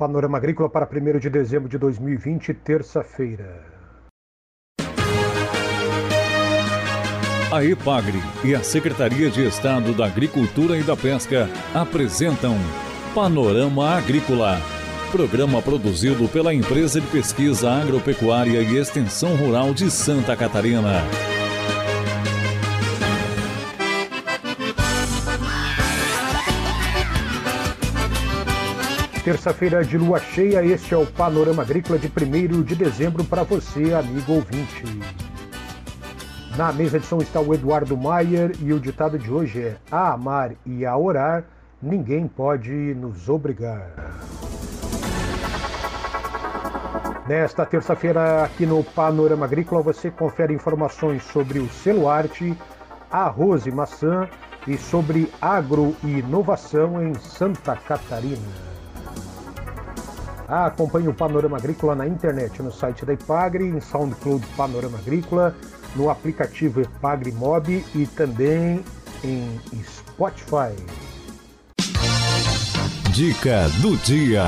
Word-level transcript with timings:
Panorama 0.00 0.38
Agrícola 0.38 0.70
para 0.70 0.88
1 0.90 1.18
de 1.18 1.28
dezembro 1.28 1.68
de 1.68 1.76
2020, 1.76 2.54
terça-feira. 2.54 3.66
A 7.52 7.62
EPAGRE 7.62 8.18
e 8.42 8.54
a 8.54 8.64
Secretaria 8.64 9.28
de 9.28 9.46
Estado 9.46 9.92
da 9.92 10.06
Agricultura 10.06 10.78
e 10.78 10.82
da 10.82 10.96
Pesca 10.96 11.50
apresentam 11.74 12.56
Panorama 13.14 13.90
Agrícola, 13.90 14.58
programa 15.12 15.60
produzido 15.60 16.26
pela 16.30 16.54
Empresa 16.54 16.98
de 16.98 17.06
Pesquisa 17.08 17.70
Agropecuária 17.70 18.62
e 18.62 18.78
Extensão 18.78 19.36
Rural 19.36 19.74
de 19.74 19.90
Santa 19.90 20.34
Catarina. 20.34 21.02
Terça-feira 29.24 29.84
de 29.84 29.98
lua 29.98 30.18
cheia, 30.18 30.64
este 30.64 30.94
é 30.94 30.96
o 30.96 31.04
Panorama 31.04 31.62
Agrícola 31.62 31.98
de 31.98 32.08
1 32.08 32.62
de 32.62 32.74
dezembro 32.74 33.22
para 33.22 33.42
você, 33.42 33.92
amigo 33.92 34.32
ouvinte. 34.32 34.82
Na 36.56 36.72
mesa 36.72 36.98
de 36.98 37.04
som 37.04 37.18
está 37.18 37.38
o 37.38 37.52
Eduardo 37.52 37.98
Maier 37.98 38.52
e 38.62 38.72
o 38.72 38.80
ditado 38.80 39.18
de 39.18 39.30
hoje 39.30 39.60
é: 39.60 39.76
A 39.90 40.14
amar 40.14 40.52
e 40.64 40.86
a 40.86 40.96
orar, 40.96 41.44
ninguém 41.82 42.26
pode 42.26 42.70
nos 42.70 43.28
obrigar. 43.28 43.90
Nesta 47.28 47.66
terça-feira, 47.66 48.42
aqui 48.42 48.64
no 48.64 48.82
Panorama 48.82 49.44
Agrícola, 49.44 49.82
você 49.82 50.10
confere 50.10 50.54
informações 50.54 51.22
sobre 51.24 51.58
o 51.58 51.68
selo 51.68 52.08
arte, 52.08 52.56
arroz 53.10 53.66
e 53.66 53.70
maçã 53.70 54.26
e 54.66 54.78
sobre 54.78 55.30
agro 55.42 55.94
e 56.02 56.20
inovação 56.20 57.06
em 57.06 57.12
Santa 57.14 57.76
Catarina. 57.76 58.69
Ah, 60.52 60.66
acompanhe 60.66 61.06
o 61.06 61.14
Panorama 61.14 61.58
Agrícola 61.58 61.94
na 61.94 62.08
internet, 62.08 62.60
no 62.60 62.72
site 62.72 63.06
da 63.06 63.12
Ipagre, 63.12 63.68
em 63.68 63.80
SoundCloud 63.80 64.44
Panorama 64.56 64.98
Agrícola, 64.98 65.54
no 65.94 66.10
aplicativo 66.10 66.80
Ipagre 66.80 67.30
Mob 67.30 67.84
e 67.94 68.04
também 68.16 68.82
em 69.22 69.60
Spotify. 69.84 70.74
Dica 73.12 73.68
do 73.80 73.96
dia. 73.98 74.42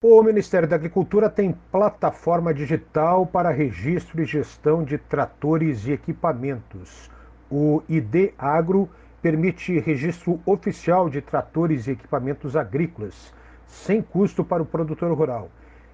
O 0.00 0.22
Ministério 0.22 0.68
da 0.68 0.76
Agricultura 0.76 1.28
tem 1.28 1.52
plataforma 1.72 2.54
digital 2.54 3.26
para 3.26 3.50
registro 3.50 4.22
e 4.22 4.24
gestão 4.24 4.84
de 4.84 4.98
tratores 4.98 5.84
e 5.84 5.90
equipamentos. 5.90 7.10
O 7.50 7.82
ID 7.88 8.34
Agro 8.38 8.88
permite 9.20 9.80
registro 9.80 10.38
oficial 10.46 11.10
de 11.10 11.20
tratores 11.20 11.88
e 11.88 11.90
equipamentos 11.90 12.54
agrícolas 12.54 13.34
sem 13.66 14.02
custo 14.02 14.44
para 14.44 14.62
o 14.62 14.66
produtor 14.66 15.12
rural. 15.16 15.50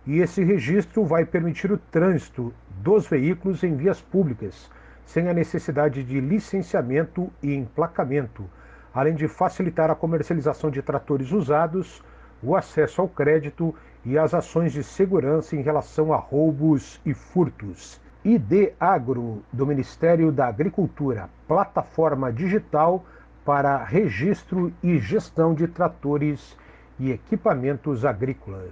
E 0.06 0.18
esse 0.18 0.42
registro 0.42 1.04
vai 1.04 1.24
permitir 1.24 1.70
o 1.70 1.78
trânsito 1.78 2.52
dos 2.68 3.06
veículos 3.06 3.62
em 3.62 3.76
vias 3.76 4.00
públicas, 4.00 4.70
sem 5.04 5.28
a 5.28 5.34
necessidade 5.34 6.02
de 6.02 6.20
licenciamento 6.20 7.30
e 7.42 7.54
emplacamento, 7.54 8.44
além 8.92 9.14
de 9.14 9.28
facilitar 9.28 9.90
a 9.90 9.94
comercialização 9.94 10.70
de 10.70 10.82
tratores 10.82 11.30
usados, 11.30 12.02
o 12.42 12.56
acesso 12.56 13.00
ao 13.00 13.08
crédito 13.08 13.74
e 14.04 14.18
as 14.18 14.34
ações 14.34 14.72
de 14.72 14.82
segurança 14.82 15.54
em 15.54 15.62
relação 15.62 16.12
a 16.12 16.16
roubos 16.16 17.00
e 17.06 17.14
furtos. 17.14 18.00
ID 18.24 18.72
Agro, 18.78 19.42
do 19.52 19.66
Ministério 19.66 20.30
da 20.30 20.46
Agricultura, 20.46 21.28
plataforma 21.46 22.32
digital 22.32 23.04
para 23.44 23.82
registro 23.82 24.72
e 24.82 24.98
gestão 24.98 25.54
de 25.54 25.66
tratores 25.66 26.56
e 27.02 27.10
equipamentos 27.10 28.04
agrícolas. 28.04 28.70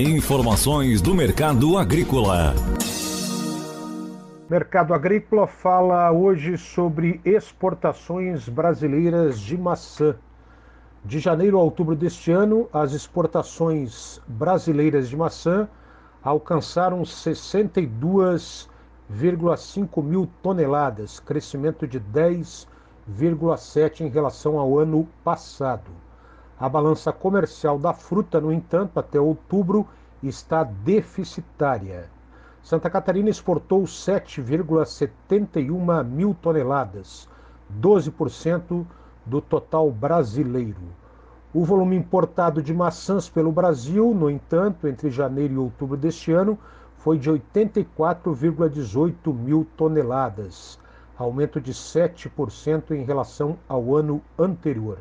Informações 0.00 1.00
do 1.00 1.14
mercado 1.14 1.78
agrícola. 1.78 2.52
Mercado 4.48 4.92
Agrícola 4.92 5.46
fala 5.46 6.10
hoje 6.10 6.58
sobre 6.58 7.20
exportações 7.24 8.48
brasileiras 8.48 9.38
de 9.38 9.56
maçã. 9.56 10.16
De 11.04 11.20
janeiro 11.20 11.56
a 11.56 11.62
outubro 11.62 11.94
deste 11.94 12.32
ano, 12.32 12.68
as 12.72 12.92
exportações 12.92 14.20
brasileiras 14.26 15.08
de 15.08 15.16
maçã 15.16 15.68
alcançaram 16.24 17.02
62,5 17.02 20.02
mil 20.02 20.28
toneladas, 20.42 21.20
crescimento 21.20 21.86
de 21.86 22.00
10 22.00 22.66
0,7 23.18 24.02
em 24.02 24.08
relação 24.08 24.58
ao 24.58 24.78
ano 24.78 25.08
passado. 25.24 25.90
A 26.58 26.68
balança 26.68 27.12
comercial 27.12 27.78
da 27.78 27.92
fruta, 27.92 28.40
no 28.40 28.52
entanto, 28.52 28.98
até 28.98 29.18
outubro 29.18 29.86
está 30.22 30.62
deficitária. 30.62 32.08
Santa 32.62 32.90
Catarina 32.90 33.30
exportou 33.30 33.84
7,71 33.84 36.04
mil 36.04 36.34
toneladas, 36.34 37.26
12% 37.80 38.84
do 39.24 39.40
total 39.40 39.90
brasileiro. 39.90 41.00
O 41.52 41.64
volume 41.64 41.96
importado 41.96 42.62
de 42.62 42.74
maçãs 42.74 43.28
pelo 43.28 43.50
Brasil, 43.50 44.14
no 44.14 44.30
entanto, 44.30 44.86
entre 44.86 45.10
janeiro 45.10 45.54
e 45.54 45.58
outubro 45.58 45.96
deste 45.96 46.30
ano, 46.32 46.56
foi 46.98 47.18
de 47.18 47.28
84,18 47.30 49.34
mil 49.34 49.66
toneladas, 49.76 50.78
aumento 51.24 51.60
de 51.60 51.72
7% 51.72 52.92
em 52.92 53.04
relação 53.04 53.58
ao 53.68 53.94
ano 53.94 54.22
anterior. 54.38 54.98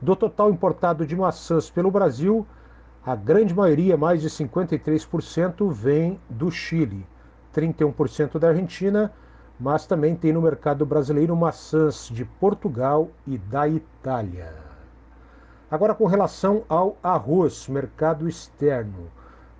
Do 0.00 0.14
total 0.14 0.50
importado 0.50 1.06
de 1.06 1.16
maçãs 1.16 1.68
pelo 1.68 1.90
Brasil, 1.90 2.46
a 3.04 3.16
grande 3.16 3.54
maioria, 3.54 3.96
mais 3.96 4.20
de 4.20 4.28
53%, 4.28 5.72
vem 5.72 6.20
do 6.28 6.50
Chile, 6.50 7.06
31% 7.54 8.38
da 8.38 8.48
Argentina, 8.48 9.12
mas 9.58 9.86
também 9.86 10.14
tem 10.14 10.32
no 10.32 10.42
mercado 10.42 10.86
brasileiro 10.86 11.34
maçãs 11.36 12.08
de 12.08 12.24
Portugal 12.24 13.10
e 13.26 13.36
da 13.36 13.68
Itália. 13.68 14.54
Agora, 15.70 15.94
com 15.94 16.06
relação 16.06 16.64
ao 16.68 16.96
arroz, 17.02 17.66
mercado 17.68 18.28
externo. 18.28 19.10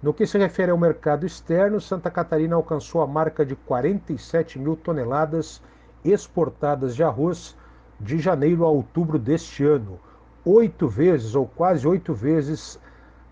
No 0.00 0.14
que 0.14 0.26
se 0.26 0.38
refere 0.38 0.70
ao 0.70 0.78
mercado 0.78 1.26
externo, 1.26 1.80
Santa 1.80 2.08
Catarina 2.08 2.54
alcançou 2.54 3.02
a 3.02 3.06
marca 3.06 3.44
de 3.44 3.56
47 3.56 4.58
mil 4.58 4.76
toneladas 4.76 5.60
exportadas 6.04 6.94
de 6.94 7.02
arroz 7.02 7.56
de 8.00 8.18
janeiro 8.18 8.64
a 8.64 8.68
outubro 8.68 9.18
deste 9.18 9.64
ano, 9.64 9.98
oito 10.44 10.88
vezes 10.88 11.34
ou 11.34 11.46
quase 11.46 11.86
oito 11.86 12.14
vezes 12.14 12.78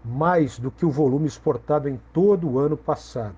mais 0.05 0.59
do 0.59 0.71
que 0.71 0.85
o 0.85 0.91
volume 0.91 1.27
exportado 1.27 1.89
em 1.89 2.01
todo 2.13 2.49
o 2.49 2.59
ano 2.59 2.77
passado. 2.77 3.37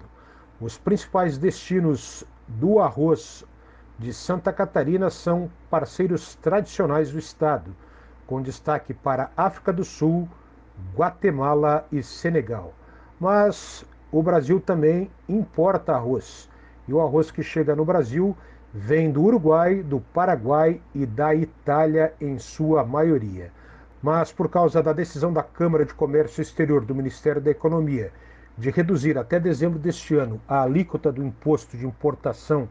Os 0.60 0.76
principais 0.76 1.38
destinos 1.38 2.24
do 2.46 2.80
arroz 2.80 3.44
de 3.98 4.12
Santa 4.12 4.52
Catarina 4.52 5.10
são 5.10 5.50
parceiros 5.70 6.34
tradicionais 6.36 7.10
do 7.10 7.18
estado, 7.18 7.74
com 8.26 8.42
destaque 8.42 8.92
para 8.92 9.30
África 9.36 9.72
do 9.72 9.84
Sul, 9.84 10.28
Guatemala 10.94 11.86
e 11.90 12.02
Senegal. 12.02 12.72
Mas 13.18 13.84
o 14.12 14.22
Brasil 14.22 14.60
também 14.60 15.10
importa 15.28 15.92
arroz, 15.92 16.48
e 16.86 16.92
o 16.92 17.00
arroz 17.00 17.30
que 17.30 17.42
chega 17.42 17.74
no 17.74 17.84
Brasil 17.84 18.36
vem 18.72 19.10
do 19.10 19.22
Uruguai, 19.22 19.82
do 19.82 20.00
Paraguai 20.00 20.80
e 20.94 21.06
da 21.06 21.34
Itália 21.34 22.12
em 22.20 22.38
sua 22.38 22.84
maioria. 22.84 23.50
Mas 24.02 24.32
por 24.32 24.48
causa 24.48 24.82
da 24.82 24.92
decisão 24.92 25.32
da 25.32 25.42
Câmara 25.42 25.84
de 25.84 25.94
Comércio 25.94 26.42
Exterior 26.42 26.84
do 26.84 26.94
Ministério 26.94 27.40
da 27.40 27.50
Economia 27.50 28.12
de 28.58 28.70
reduzir 28.70 29.16
até 29.16 29.38
dezembro 29.38 29.78
deste 29.78 30.16
ano 30.16 30.40
a 30.48 30.62
alíquota 30.62 31.12
do 31.12 31.24
imposto 31.24 31.76
de 31.76 31.86
importação 31.86 32.68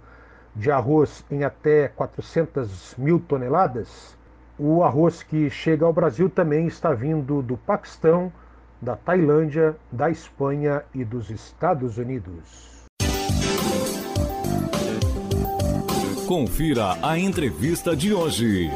de 0.53 0.69
arroz 0.69 1.23
em 1.31 1.43
até 1.43 1.87
400 1.87 2.95
mil 2.97 3.19
toneladas, 3.19 4.17
o 4.57 4.83
arroz 4.83 5.21
que 5.21 5.49
chega 5.49 5.85
ao 5.85 5.93
Brasil 5.93 6.29
também 6.29 6.65
está 6.65 6.93
vindo 6.93 7.43
do 7.43 7.55
Paquistão, 7.57 8.33
da 8.81 8.95
Tailândia, 8.95 9.75
da 9.91 10.09
Espanha 10.09 10.83
e 10.93 11.05
dos 11.05 11.29
Estados 11.29 11.97
Unidos. 11.97 12.76
Confira 16.27 16.97
a 17.01 17.17
entrevista 17.17 17.95
de 17.95 18.13
hoje. 18.13 18.69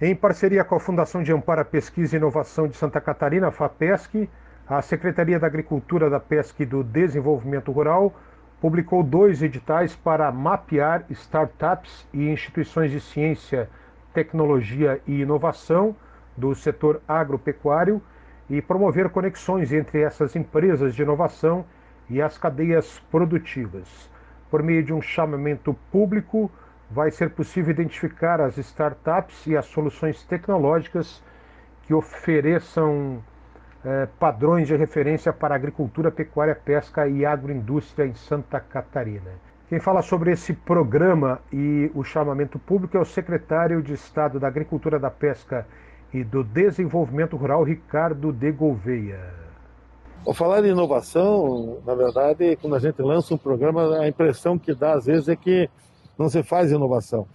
Em 0.00 0.14
parceria 0.14 0.62
com 0.62 0.76
a 0.76 0.80
Fundação 0.80 1.20
de 1.20 1.32
Amparo 1.32 1.62
à 1.62 1.64
Pesquisa 1.64 2.14
e 2.14 2.18
Inovação 2.18 2.68
de 2.68 2.76
Santa 2.76 3.00
Catarina, 3.00 3.50
FAPESC, 3.50 4.28
a 4.68 4.80
Secretaria 4.80 5.36
da 5.40 5.48
Agricultura, 5.48 6.08
da 6.08 6.20
Pesca 6.20 6.62
e 6.62 6.66
do 6.66 6.84
Desenvolvimento 6.84 7.72
Rural 7.72 8.14
publicou 8.60 9.02
dois 9.02 9.42
editais 9.42 9.96
para 9.96 10.30
mapear 10.30 11.04
startups 11.10 12.06
e 12.14 12.28
instituições 12.28 12.92
de 12.92 13.00
ciência, 13.00 13.68
tecnologia 14.14 15.00
e 15.08 15.22
inovação 15.22 15.96
do 16.36 16.54
setor 16.54 17.02
agropecuário 17.08 18.00
e 18.48 18.62
promover 18.62 19.08
conexões 19.08 19.72
entre 19.72 20.02
essas 20.02 20.36
empresas 20.36 20.94
de 20.94 21.02
inovação 21.02 21.64
e 22.08 22.22
as 22.22 22.38
cadeias 22.38 23.02
produtivas 23.10 24.09
por 24.50 24.62
meio 24.62 24.82
de 24.82 24.92
um 24.92 25.00
chamamento 25.00 25.74
público 25.92 26.50
vai 26.90 27.10
ser 27.10 27.30
possível 27.30 27.70
identificar 27.70 28.40
as 28.40 28.58
startups 28.58 29.46
e 29.46 29.56
as 29.56 29.66
soluções 29.66 30.22
tecnológicas 30.24 31.22
que 31.84 31.94
ofereçam 31.94 33.22
eh, 33.84 34.08
padrões 34.18 34.66
de 34.66 34.76
referência 34.76 35.32
para 35.32 35.54
agricultura, 35.54 36.10
pecuária, 36.10 36.54
pesca 36.54 37.06
e 37.06 37.24
agroindústria 37.24 38.06
em 38.06 38.14
Santa 38.14 38.58
Catarina. 38.58 39.30
Quem 39.68 39.78
fala 39.78 40.02
sobre 40.02 40.32
esse 40.32 40.52
programa 40.52 41.40
e 41.52 41.90
o 41.94 42.02
chamamento 42.02 42.58
público 42.58 42.96
é 42.96 43.00
o 43.00 43.04
secretário 43.04 43.80
de 43.80 43.92
Estado 43.92 44.40
da 44.40 44.48
Agricultura, 44.48 44.98
da 44.98 45.10
Pesca 45.10 45.64
e 46.12 46.24
do 46.24 46.42
Desenvolvimento 46.42 47.36
Rural, 47.36 47.62
Ricardo 47.62 48.32
de 48.32 48.50
Gouveia. 48.50 49.49
Ao 50.26 50.34
falar 50.34 50.62
em 50.66 50.70
inovação, 50.70 51.78
na 51.84 51.94
verdade, 51.94 52.54
quando 52.56 52.76
a 52.76 52.78
gente 52.78 53.00
lança 53.00 53.34
um 53.34 53.38
programa, 53.38 54.00
a 54.00 54.06
impressão 54.06 54.58
que 54.58 54.74
dá 54.74 54.94
às 54.94 55.06
vezes 55.06 55.28
é 55.28 55.34
que 55.34 55.68
não 56.18 56.28
se 56.28 56.42
faz 56.42 56.70
inovação. 56.70 57.26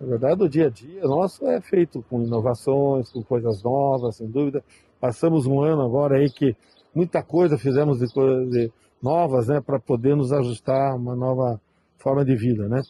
Na 0.00 0.08
verdade, 0.08 0.42
o 0.42 0.48
dia 0.48 0.66
a 0.66 0.70
dia 0.70 1.02
nosso 1.02 1.46
é 1.46 1.60
feito 1.60 2.04
com 2.10 2.20
inovações, 2.22 3.12
com 3.12 3.22
coisas 3.22 3.62
novas, 3.62 4.16
sem 4.16 4.28
dúvida. 4.28 4.62
Passamos 5.00 5.46
um 5.46 5.62
ano 5.62 5.82
agora 5.82 6.18
aí 6.18 6.28
que 6.28 6.56
muita 6.92 7.22
coisa 7.22 7.56
fizemos 7.56 8.00
de 8.00 8.12
coisas 8.12 8.70
novas, 9.00 9.46
né, 9.46 9.60
para 9.60 9.78
poder 9.78 10.16
nos 10.16 10.32
ajustar 10.32 10.92
a 10.92 10.96
uma 10.96 11.14
nova 11.14 11.60
forma 11.96 12.24
de 12.24 12.34
vida, 12.34 12.68
né? 12.68 12.82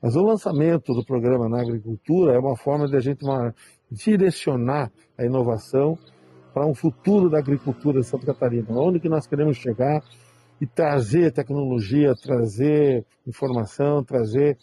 Mas 0.00 0.14
o 0.14 0.22
lançamento 0.22 0.94
do 0.94 1.04
programa 1.04 1.48
na 1.48 1.60
agricultura 1.60 2.34
é 2.34 2.38
uma 2.38 2.56
forma 2.56 2.86
de 2.86 2.96
a 2.96 3.00
gente 3.00 3.26
direcionar 3.90 4.92
a 5.18 5.24
inovação 5.24 5.98
para 6.52 6.66
um 6.66 6.74
futuro 6.74 7.30
da 7.30 7.38
agricultura 7.38 8.00
de 8.00 8.06
Santa 8.06 8.26
Catarina, 8.26 8.66
onde 8.70 9.00
que 9.00 9.08
nós 9.08 9.26
queremos 9.26 9.56
chegar 9.56 10.02
e 10.60 10.66
trazer 10.66 11.32
tecnologia, 11.32 12.14
trazer 12.14 13.04
informação, 13.26 14.04
trazer 14.04 14.58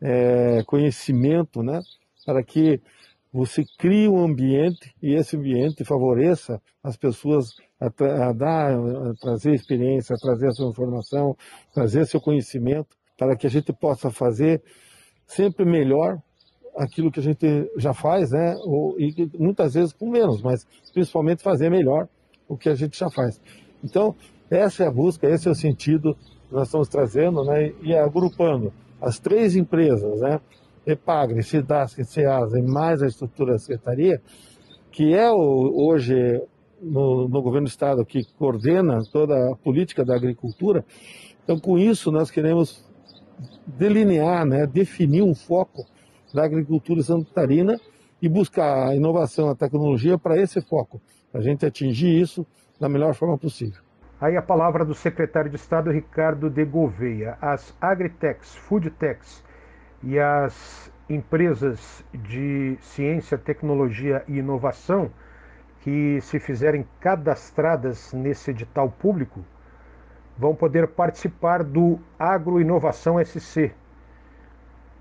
é, 0.00 0.62
conhecimento, 0.64 1.62
né, 1.62 1.80
para 2.24 2.42
que 2.42 2.80
você 3.32 3.64
crie 3.78 4.08
um 4.08 4.22
ambiente 4.22 4.94
e 5.02 5.14
esse 5.14 5.36
ambiente 5.36 5.84
favoreça 5.84 6.60
as 6.82 6.96
pessoas 6.96 7.54
a, 7.80 7.86
a 8.28 8.32
dar, 8.32 8.74
a 8.74 9.14
trazer 9.20 9.54
experiência, 9.54 10.14
a 10.14 10.18
trazer 10.18 10.48
a 10.48 10.52
sua 10.52 10.70
informação, 10.70 11.36
trazer 11.72 12.06
seu 12.06 12.20
conhecimento, 12.20 12.96
para 13.16 13.36
que 13.36 13.46
a 13.46 13.50
gente 13.50 13.72
possa 13.72 14.10
fazer 14.10 14.62
sempre 15.26 15.64
melhor 15.64 16.18
aquilo 16.76 17.10
que 17.10 17.20
a 17.20 17.22
gente 17.22 17.70
já 17.76 17.92
faz, 17.92 18.30
né? 18.30 18.56
Ou, 18.64 18.98
e 18.98 19.30
muitas 19.38 19.74
vezes 19.74 19.92
com 19.92 20.10
menos, 20.10 20.42
mas 20.42 20.66
principalmente 20.92 21.42
fazer 21.42 21.70
melhor 21.70 22.08
o 22.48 22.56
que 22.56 22.68
a 22.68 22.74
gente 22.74 22.98
já 22.98 23.10
faz. 23.10 23.40
Então, 23.82 24.14
essa 24.50 24.84
é 24.84 24.86
a 24.86 24.90
busca, 24.90 25.28
esse 25.28 25.48
é 25.48 25.50
o 25.50 25.54
sentido 25.54 26.14
que 26.48 26.54
nós 26.54 26.68
estamos 26.68 26.88
trazendo, 26.88 27.44
né? 27.44 27.72
E 27.82 27.94
agrupando 27.94 28.72
as 29.00 29.18
três 29.18 29.56
empresas, 29.56 30.20
né? 30.20 30.40
Epagre, 30.86 31.42
Cidasc, 31.42 32.02
Ceasa 32.04 32.58
e 32.58 32.62
mais 32.62 33.02
a 33.02 33.06
estrutura 33.06 33.52
da 33.52 33.58
secretaria, 33.58 34.20
que 34.90 35.14
é 35.14 35.30
o, 35.30 35.86
hoje 35.86 36.42
no, 36.80 37.28
no 37.28 37.42
governo 37.42 37.66
do 37.66 37.70
estado 37.70 38.04
que 38.04 38.24
coordena 38.36 39.02
toda 39.12 39.52
a 39.52 39.56
política 39.56 40.04
da 40.04 40.16
agricultura. 40.16 40.84
Então, 41.44 41.58
com 41.58 41.78
isso, 41.78 42.10
nós 42.10 42.30
queremos 42.30 42.84
delinear, 43.66 44.44
né, 44.44 44.66
definir 44.66 45.22
um 45.22 45.34
foco 45.34 45.86
da 46.32 46.44
agricultura 46.44 47.02
santarina 47.02 47.78
e 48.20 48.28
buscar 48.28 48.88
a 48.88 48.94
inovação, 48.94 49.50
a 49.50 49.54
tecnologia 49.54 50.16
para 50.16 50.40
esse 50.40 50.60
foco, 50.60 51.00
para 51.30 51.40
a 51.40 51.44
gente 51.44 51.66
atingir 51.66 52.20
isso 52.20 52.46
da 52.78 52.88
melhor 52.88 53.14
forma 53.14 53.36
possível. 53.36 53.82
Aí 54.20 54.36
a 54.36 54.42
palavra 54.42 54.84
do 54.84 54.94
secretário 54.94 55.50
de 55.50 55.56
Estado 55.56 55.90
Ricardo 55.90 56.48
de 56.48 56.64
Gouveia. 56.64 57.36
As 57.40 57.76
agritechs, 57.80 58.54
foodtechs 58.54 59.42
e 60.02 60.18
as 60.18 60.92
empresas 61.08 62.04
de 62.14 62.76
ciência, 62.80 63.36
tecnologia 63.36 64.24
e 64.28 64.38
inovação 64.38 65.10
que 65.80 66.20
se 66.20 66.38
fizerem 66.38 66.86
cadastradas 67.00 68.12
nesse 68.12 68.52
edital 68.52 68.88
público 68.88 69.44
vão 70.38 70.54
poder 70.54 70.86
participar 70.88 71.64
do 71.64 71.98
Agroinovação 72.18 73.22
SC 73.24 73.72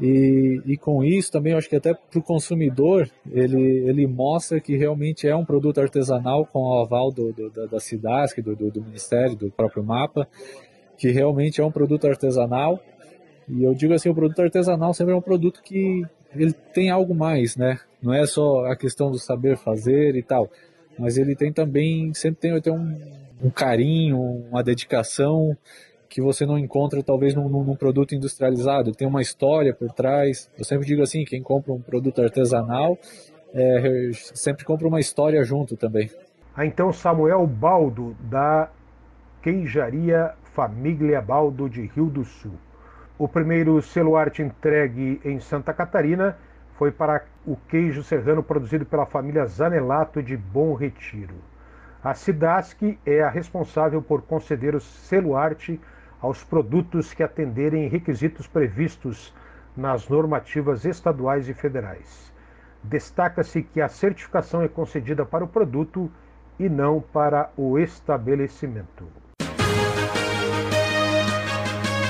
E, 0.00 0.62
e 0.64 0.76
com 0.76 1.02
isso 1.02 1.30
também 1.30 1.54
acho 1.54 1.68
que 1.68 1.74
até 1.74 1.92
para 1.92 2.20
o 2.20 2.22
consumidor 2.22 3.10
ele, 3.30 3.60
ele 3.60 4.06
mostra 4.06 4.60
que 4.60 4.76
realmente 4.76 5.26
é 5.26 5.34
um 5.34 5.44
produto 5.44 5.80
artesanal 5.80 6.46
com 6.46 6.60
o 6.60 6.80
aval 6.80 7.10
do, 7.10 7.32
do, 7.32 7.50
da, 7.50 7.66
da 7.66 7.80
CIDASC, 7.80 8.40
do, 8.40 8.54
do, 8.54 8.70
do 8.70 8.82
Ministério, 8.82 9.34
do 9.34 9.50
próprio 9.50 9.82
MAPA, 9.82 10.28
que 10.96 11.10
realmente 11.10 11.60
é 11.60 11.64
um 11.64 11.72
produto 11.72 12.06
artesanal. 12.06 12.80
E 13.48 13.64
eu 13.64 13.74
digo 13.74 13.92
assim, 13.92 14.08
o 14.08 14.14
produto 14.14 14.40
artesanal 14.40 14.94
sempre 14.94 15.14
é 15.14 15.16
um 15.16 15.22
produto 15.22 15.60
que 15.62 16.04
ele 16.34 16.52
tem 16.52 16.90
algo 16.90 17.14
mais, 17.14 17.56
né? 17.56 17.78
Não 18.02 18.12
é 18.12 18.26
só 18.26 18.66
a 18.66 18.76
questão 18.76 19.10
do 19.10 19.18
saber 19.18 19.56
fazer 19.56 20.14
e 20.16 20.22
tal, 20.22 20.50
mas 20.98 21.16
ele 21.18 21.34
tem 21.34 21.52
também, 21.52 22.12
sempre 22.14 22.40
tem, 22.40 22.60
tem 22.60 22.72
um, 22.72 23.00
um 23.42 23.50
carinho, 23.50 24.18
uma 24.18 24.62
dedicação 24.62 25.56
que 26.08 26.22
você 26.22 26.46
não 26.46 26.58
encontra 26.58 27.02
talvez 27.02 27.34
num, 27.34 27.48
num, 27.48 27.76
produto 27.76 28.14
industrializado. 28.14 28.92
Tem 28.92 29.06
uma 29.06 29.20
história 29.20 29.74
por 29.74 29.92
trás. 29.92 30.50
Eu 30.58 30.64
sempre 30.64 30.86
digo 30.86 31.02
assim, 31.02 31.24
quem 31.24 31.42
compra 31.42 31.72
um 31.72 31.80
produto 31.80 32.22
artesanal 32.22 32.98
é, 33.54 34.10
sempre 34.14 34.64
compra 34.64 34.88
uma 34.88 35.00
história 35.00 35.42
junto 35.44 35.76
também. 35.76 36.10
Ah, 36.54 36.66
então 36.66 36.92
Samuel 36.92 37.46
Baldo 37.46 38.16
da 38.20 38.70
Queijaria 39.42 40.34
Família 40.54 41.20
Baldo 41.20 41.68
de 41.68 41.86
Rio 41.86 42.06
do 42.06 42.24
Sul. 42.24 42.54
O 43.18 43.26
primeiro 43.26 43.82
selo 43.82 44.14
arte 44.14 44.42
entregue 44.42 45.20
em 45.24 45.40
Santa 45.40 45.74
Catarina 45.74 46.38
foi 46.76 46.92
para 46.92 47.24
o 47.44 47.56
queijo 47.56 48.00
serrano 48.00 48.44
produzido 48.44 48.86
pela 48.86 49.06
família 49.06 49.44
Zanelato 49.44 50.22
de 50.22 50.36
Bom 50.36 50.72
Retiro. 50.74 51.34
A 52.00 52.14
Cidasc 52.14 52.96
é 53.04 53.20
a 53.20 53.28
responsável 53.28 54.00
por 54.00 54.22
conceder 54.22 54.76
o 54.76 54.80
selo 54.80 55.36
arte 55.36 55.80
aos 56.20 56.44
produtos 56.44 57.12
que 57.12 57.24
atenderem 57.24 57.88
requisitos 57.88 58.46
previstos 58.46 59.34
nas 59.76 60.08
normativas 60.08 60.84
estaduais 60.84 61.48
e 61.48 61.54
federais. 61.54 62.32
Destaca-se 62.84 63.64
que 63.64 63.80
a 63.80 63.88
certificação 63.88 64.62
é 64.62 64.68
concedida 64.68 65.26
para 65.26 65.42
o 65.42 65.48
produto 65.48 66.08
e 66.56 66.68
não 66.68 67.00
para 67.00 67.50
o 67.56 67.80
estabelecimento. 67.80 69.27